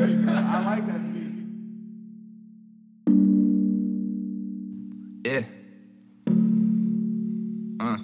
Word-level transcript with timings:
I 0.00 0.64
like 0.64 0.86
that 0.86 1.12
beat. 1.12 1.34
Yeah. 5.26 5.42
Uh. 7.80 7.98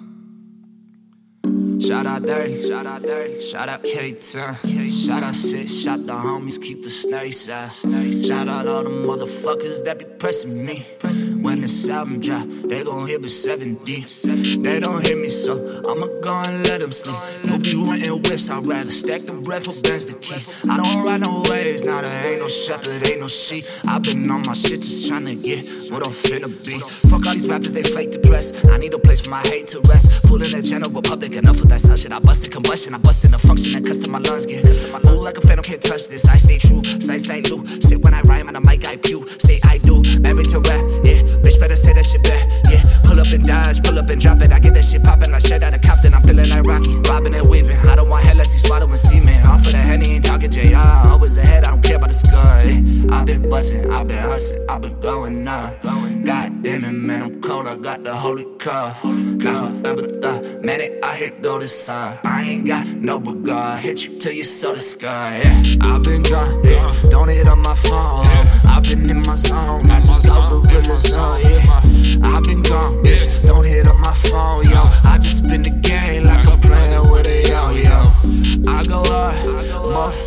Shout 1.79 2.05
out 2.05 2.23
Dirty, 2.23 2.67
shout 2.67 2.85
out 2.85 3.01
Dirty, 3.01 3.39
shout 3.41 3.69
out 3.69 3.83
K-Town, 3.83 4.55
shout 4.89 5.23
out 5.23 5.35
Sit, 5.35 5.69
shout 5.69 6.05
the 6.05 6.13
homies, 6.13 6.61
keep 6.61 6.83
the 6.83 6.89
snakes 6.89 7.49
out. 7.49 7.71
Shout 7.71 8.47
out 8.49 8.67
all 8.67 8.83
the 8.83 8.89
motherfuckers 8.89 9.83
that 9.85 9.99
be 9.99 10.05
pressing 10.05 10.65
me. 10.65 10.85
When 11.41 11.61
this 11.61 11.89
album 11.89 12.19
drop, 12.19 12.45
they 12.47 12.83
gon' 12.83 13.07
hit 13.07 13.21
me 13.21 13.29
7D. 13.29 14.63
They 14.63 14.79
don't 14.81 15.05
hear 15.05 15.15
me, 15.15 15.29
so 15.29 15.81
I'ma 15.87 16.07
go 16.21 16.33
and 16.33 16.67
let 16.67 16.81
them 16.81 16.91
sleep. 16.91 17.44
No 17.55 17.61
be 17.61 18.09
whips, 18.11 18.49
I'd 18.49 18.67
rather 18.67 18.91
stack 18.91 19.21
the 19.21 19.31
bread 19.31 19.63
for 19.63 19.71
Ben's 19.81 20.05
the 20.05 20.13
key. 20.19 20.35
I 20.69 20.75
don't 20.75 21.05
ride 21.05 21.21
no 21.21 21.41
waves, 21.49 21.85
now 21.85 22.01
there 22.01 22.31
ain't 22.31 22.41
no 22.41 22.49
shepherd, 22.49 23.07
ain't 23.07 23.21
no 23.21 23.29
sheep. 23.29 23.63
I've 23.87 24.03
been 24.03 24.29
on 24.29 24.43
my 24.45 24.51
shit 24.51 24.81
just 24.81 25.07
trying 25.07 25.25
to 25.25 25.35
get 25.35 25.63
what 25.87 26.05
I'm 26.05 26.11
finna 26.11 26.51
be. 26.65 26.75
Fuck 27.07 27.25
all 27.25 27.33
these 27.33 27.47
rappers, 27.47 27.71
they 27.71 27.83
fake 27.83 28.11
depressed. 28.11 28.67
I 28.67 28.77
need 28.77 28.93
a 28.93 28.99
place 28.99 29.21
for 29.21 29.29
my 29.29 29.39
hate 29.47 29.67
to 29.69 29.79
rest. 29.87 30.27
Full 30.27 30.43
in 30.43 30.51
the 30.51 30.61
general 30.61 31.01
public, 31.01 31.35
enough 31.35 31.61
with 31.61 31.69
that 31.69 31.79
such 31.79 32.01
shit. 32.01 32.11
I 32.11 32.19
busted 32.19 32.51
combustion, 32.51 32.93
I 32.93 32.97
busted 32.97 33.31
the 33.31 33.39
function 33.39 33.73
and 33.73 33.85
custom 33.85 34.11
my 34.11 34.19
lungs 34.19 34.45
get. 34.45 34.65
Move 35.05 35.23
like 35.23 35.37
a 35.37 35.41
phantom, 35.41 35.63
can't 35.63 35.81
touch 35.81 36.09
this. 36.09 36.27
I 36.27 36.35
stay 36.35 36.57
true, 36.57 36.83
say 36.99 37.19
stay 37.19 37.39
new. 37.39 37.65
Sit 37.79 38.01
when 38.01 38.13
I 38.13 38.21
rhyme 38.27 38.47
on 38.47 38.55
the 38.55 38.61
mic, 38.61 38.83
I 38.85 38.97
pew. 38.97 39.25
Say 39.39 39.59
I 39.63 39.77
do, 39.77 40.03
married 40.19 40.49
to 40.49 40.59
rap, 40.59 40.83
yeah. 41.07 41.23
Bitch 41.39 41.57
better 41.59 41.77
say 41.77 41.93
that 41.93 42.05
shit 42.05 42.23
back, 42.23 42.43
yeah. 42.67 42.83
Pull 43.07 43.19
up 43.19 43.31
and 43.31 43.47
dodge, 43.47 43.81
pull 43.81 43.97
up 43.97 44.09
and 44.09 44.19
drop 44.19 44.41
it. 44.41 44.51
I 44.51 44.59
get 44.59 44.73
that 44.73 44.83
shit 44.83 45.03
poppin', 45.03 45.33
I 45.33 45.39
shut 45.39 45.63
out 45.63 45.73
a 45.73 45.79
cop, 45.79 46.03
swallowing 48.65 48.97
semen. 48.97 49.45
Off 49.45 49.65
of 49.65 49.71
the 49.71 49.77
henny, 49.77 50.15
ain't 50.15 50.25
talking 50.25 50.51
JR. 50.51 50.77
Always 51.09 51.37
ahead, 51.37 51.63
I 51.63 51.69
don't 51.69 51.83
care 51.83 51.97
about 51.97 52.09
the 52.09 52.15
scar. 52.15 52.63
Yeah. 52.65 53.15
i 53.15 53.23
been 53.23 53.49
bustin', 53.49 53.91
i 53.91 54.03
been 54.03 54.17
hustlin', 54.17 54.69
i 54.69 54.77
been 54.77 54.99
going 54.99 55.47
up. 55.47 55.81
God 55.83 56.63
damn 56.63 56.83
it, 56.83 56.91
man, 56.91 57.21
I'm 57.21 57.41
cold, 57.41 57.67
I 57.67 57.75
got 57.75 58.03
the 58.03 58.13
holy 58.13 58.45
cuff. 58.57 59.03
Never 59.03 59.87
ever 59.87 60.07
thought, 60.21 60.63
man, 60.63 60.81
it, 60.81 61.03
I 61.05 61.15
hit 61.15 61.41
go 61.41 61.59
this 61.59 61.85
side. 61.85 62.19
I 62.23 62.43
ain't 62.43 62.65
got 62.65 62.87
no 62.87 63.19
regard, 63.19 63.79
hit 63.79 64.03
you 64.03 64.17
till 64.17 64.33
you 64.33 64.43
saw 64.43 64.73
the 64.73 64.79
sky. 64.79 65.41
Yeah. 65.43 65.93
i 65.93 65.97
been 65.99 66.23
gone, 66.23 66.63
yeah. 66.63 66.91
don't 67.09 67.29
hit 67.29 67.47
on 67.47 67.59
my 67.59 67.75
phone. 67.75 68.25
i 68.65 68.79
been 68.81 69.07
in 69.09 69.21
my 69.21 69.35
zone, 69.35 69.89
I 69.89 69.99
just 70.01 70.27
got 70.27 70.63
gorillas 70.63 71.13
on, 71.13 71.44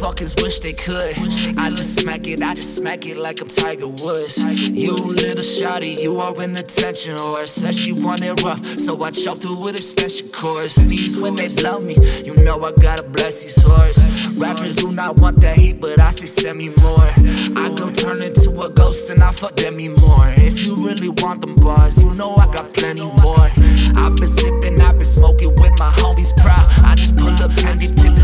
motherfuckers 0.09 0.43
wish 0.43 0.61
they 0.61 0.73
could. 0.73 1.17
I 1.59 1.71
just 1.71 2.01
smack 2.01 2.27
it, 2.27 2.43
I 2.43 2.55
just 2.55 2.77
smack 2.77 3.07
it 3.07 3.19
like 3.19 3.41
I'm 3.41 3.49
Tiger 3.49 3.89
Woods. 3.89 4.39
You 4.69 4.95
little 4.95 5.43
shawty, 5.43 6.01
you 6.01 6.21
are 6.21 6.43
in 6.43 6.57
attention 6.57 7.17
horse. 7.17 7.53
Said 7.53 7.75
she 7.75 7.93
want 7.93 8.23
it 8.23 8.43
rough, 8.43 8.65
so 8.65 9.03
I 9.03 9.11
choked 9.11 9.45
her 9.45 9.55
with 9.55 9.77
extension 9.77 10.29
cords. 10.29 10.75
Sneeze 10.75 11.21
when 11.21 11.37
they 11.37 11.49
love 11.49 11.83
me, 11.83 11.97
you 12.25 12.35
know 12.35 12.63
I 12.65 12.73
gotta 12.73 13.03
bless 13.03 13.43
these 13.43 13.63
horses. 13.63 14.41
Rappers 14.41 14.77
do 14.77 14.93
not 14.93 15.21
want 15.21 15.41
that 15.41 15.57
heat, 15.57 15.81
but 15.81 16.01
I 16.01 16.11
say 16.11 16.27
send 16.27 16.59
me 16.59 16.69
more. 16.69 17.09
I 17.57 17.73
go 17.77 17.91
turn 17.91 18.23
into 18.23 18.61
a 18.63 18.71
ghost 18.71 19.11
and 19.11 19.23
I 19.23 19.33
fuck 19.33 19.57
Demi 19.57 19.89
Moore. 19.89 20.33
If 20.37 20.65
you 20.65 20.77
really 20.77 21.09
want 21.09 21.43
them 21.43 21.55
bars, 21.57 22.01
you 22.01 22.13
know 22.15 22.37
I 22.37 22.47
got 22.53 22.71
plenty 22.71 23.05
more. 23.05 23.49
I've 23.97 24.17
been 24.17 24.29
sipping, 24.29 24.81
I've 24.81 24.97
been 24.97 25.05
smoking 25.05 25.55
with 25.57 25.79
my 25.79 25.91
homies 25.91 26.35
proud. 26.37 26.67
I 26.85 26.95
just 26.95 27.17
pull 27.17 27.33
up 27.43 27.55
candy 27.57 27.89
to 27.89 28.11
the 28.11 28.23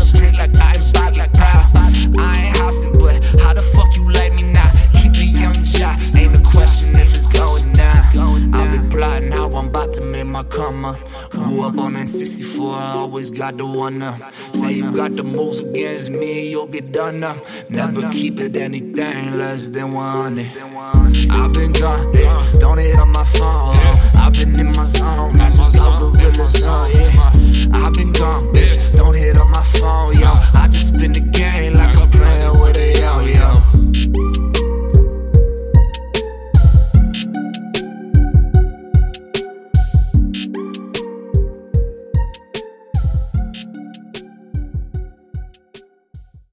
my 10.35 10.43
karma. 10.43 10.99
Grew 11.29 11.63
up 11.63 11.77
on 11.77 11.93
that 11.93 12.09
64, 12.09 12.75
I 12.75 12.93
always 12.97 13.31
got 13.31 13.55
the 13.55 13.65
one 13.65 14.01
up. 14.01 14.19
Say 14.53 14.73
you 14.73 14.91
got 14.91 15.15
the 15.15 15.23
moves 15.23 15.59
against 15.59 16.09
me, 16.11 16.49
you'll 16.49 16.67
get 16.67 16.91
done 16.91 17.23
up. 17.23 17.37
Never 17.69 18.09
keep 18.09 18.41
it 18.41 18.57
anything 18.57 19.37
less 19.37 19.69
than 19.69 19.93
100. 19.93 20.45
I've 21.31 21.53
been 21.53 21.71
gone, 21.71 22.11
don't 22.59 22.79
hit 22.79 22.99
on 22.99 23.11
my 23.13 23.23
phone. 23.23 23.77
I've 24.17 24.33
been 24.33 24.59
in 24.59 24.75
my 24.75 24.83
zone, 24.83 25.39
I 25.39 25.55
just 25.55 25.77
got 25.77 26.14